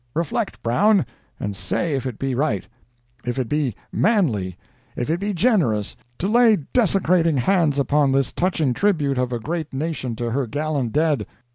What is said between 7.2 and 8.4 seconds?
hands upon this